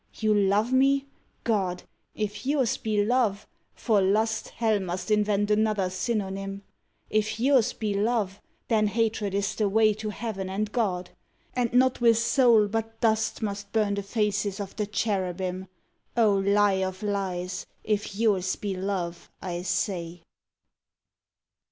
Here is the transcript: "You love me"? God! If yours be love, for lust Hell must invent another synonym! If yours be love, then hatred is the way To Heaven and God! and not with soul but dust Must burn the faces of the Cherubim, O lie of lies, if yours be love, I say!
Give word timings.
"You 0.15 0.33
love 0.33 0.73
me"? 0.73 1.05
God! 1.43 1.83
If 2.15 2.43
yours 2.43 2.75
be 2.77 3.05
love, 3.05 3.45
for 3.75 4.01
lust 4.01 4.49
Hell 4.49 4.79
must 4.79 5.11
invent 5.11 5.51
another 5.51 5.91
synonym! 5.91 6.63
If 7.11 7.39
yours 7.39 7.73
be 7.73 7.93
love, 7.93 8.41
then 8.67 8.87
hatred 8.87 9.35
is 9.35 9.53
the 9.53 9.69
way 9.69 9.93
To 9.93 10.09
Heaven 10.09 10.49
and 10.49 10.71
God! 10.71 11.11
and 11.53 11.71
not 11.71 12.01
with 12.01 12.17
soul 12.17 12.67
but 12.67 12.99
dust 12.99 13.43
Must 13.43 13.71
burn 13.73 13.93
the 13.93 14.01
faces 14.01 14.59
of 14.59 14.75
the 14.75 14.87
Cherubim, 14.87 15.67
O 16.17 16.33
lie 16.35 16.81
of 16.83 17.03
lies, 17.03 17.67
if 17.83 18.15
yours 18.15 18.55
be 18.55 18.75
love, 18.75 19.29
I 19.39 19.61
say! 19.61 20.23